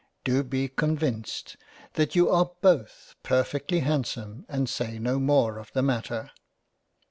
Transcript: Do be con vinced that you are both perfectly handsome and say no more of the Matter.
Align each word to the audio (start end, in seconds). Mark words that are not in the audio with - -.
Do 0.23 0.43
be 0.43 0.67
con 0.67 0.97
vinced 0.97 1.57
that 1.93 2.15
you 2.15 2.27
are 2.27 2.53
both 2.61 3.13
perfectly 3.21 3.81
handsome 3.81 4.47
and 4.49 4.67
say 4.67 4.97
no 4.97 5.19
more 5.19 5.59
of 5.59 5.71
the 5.73 5.83
Matter. 5.83 6.31